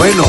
[0.00, 0.24] bueno,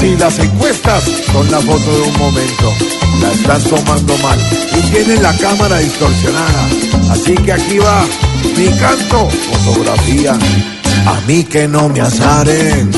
[0.00, 2.72] si las encuestas son la foto de un momento,
[3.20, 4.38] la estás tomando mal
[4.78, 6.68] y tienes la cámara distorsionada.
[7.10, 8.06] Así que aquí va
[8.56, 9.28] mi canto,
[9.62, 10.32] fotografía.
[11.04, 12.90] A mí que no me azaren.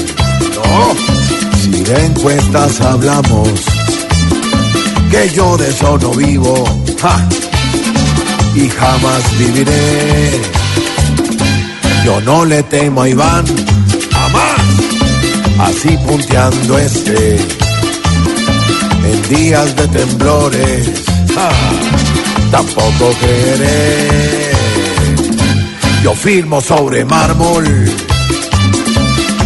[0.55, 0.95] No,
[1.61, 3.49] si de encuestas hablamos,
[5.11, 6.65] que yo de eso no vivo.
[7.03, 7.29] Ja,
[8.55, 10.41] y jamás viviré.
[12.05, 13.45] Yo no le temo a Iván.
[15.83, 17.37] Así punteando este.
[19.03, 20.91] En días de temblores,
[21.35, 21.51] ja,
[22.51, 24.51] tampoco creeré.
[26.03, 27.65] Yo firmo sobre mármol,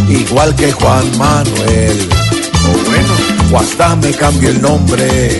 [0.09, 2.09] igual que Juan Manuel.
[2.65, 3.13] O bueno,
[3.53, 5.39] o hasta me cambio el nombre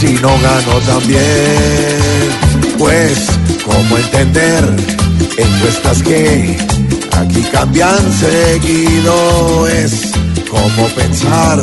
[0.00, 1.22] si no gano también.
[2.76, 3.26] Pues,
[3.64, 4.64] ¿cómo entender
[5.38, 6.58] encuestas que
[7.16, 9.68] aquí cambian seguido?
[9.68, 10.12] Es
[10.50, 11.62] como pensar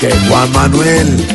[0.00, 1.26] que Juan Manuel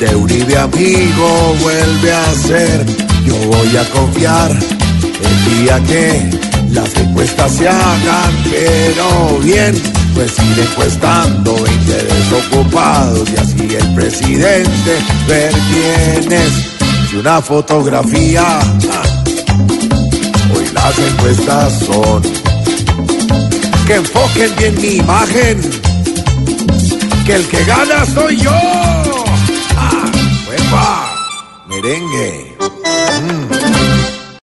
[0.00, 2.86] de Uribe amigo vuelve a ser.
[3.24, 6.30] Yo voy a confiar el día que
[6.72, 9.74] las encuestas se hagan, pero bien
[10.14, 17.10] pues ir encuestando 20 desocupados y así el presidente ver quién es.
[17.10, 19.24] Si una fotografía, ah,
[20.54, 22.45] hoy las encuestas son
[23.86, 25.60] que enfoquen bien mi imagen,
[27.24, 28.50] que el que gana soy yo.
[29.76, 31.14] Ah,
[31.68, 32.56] merengue.
[33.22, 33.75] Mm.